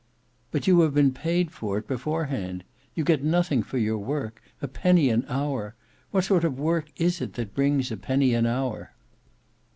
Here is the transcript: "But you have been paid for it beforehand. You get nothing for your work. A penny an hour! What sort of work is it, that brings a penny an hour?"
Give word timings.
"But 0.49 0.65
you 0.65 0.79
have 0.79 0.95
been 0.95 1.11
paid 1.11 1.51
for 1.51 1.77
it 1.77 1.87
beforehand. 1.87 2.63
You 2.95 3.03
get 3.03 3.23
nothing 3.23 3.61
for 3.61 3.77
your 3.77 3.99
work. 3.99 4.41
A 4.59 4.67
penny 4.67 5.11
an 5.11 5.23
hour! 5.27 5.75
What 6.09 6.23
sort 6.23 6.43
of 6.43 6.57
work 6.57 6.87
is 6.97 7.21
it, 7.21 7.33
that 7.33 7.53
brings 7.53 7.91
a 7.91 7.97
penny 7.97 8.33
an 8.33 8.47
hour?" 8.47 8.93